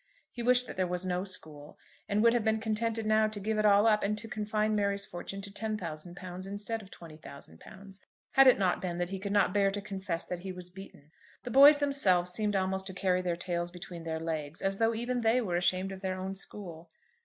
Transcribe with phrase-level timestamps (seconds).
[0.31, 1.77] He wished that there was no school,
[2.09, 5.05] and would have been contented now to give it all up, and to confine Mary's
[5.05, 7.99] fortune to £10,000 instead of £20,000,
[8.31, 11.11] had it not been that he could not bear to confess that he was beaten.
[11.43, 15.21] The boys themselves seemed almost to carry their tails between their legs, as though even
[15.21, 16.89] they were ashamed of their own school.